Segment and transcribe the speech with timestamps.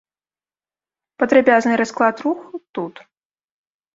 [1.23, 2.95] Падрабязны расклад руху тут.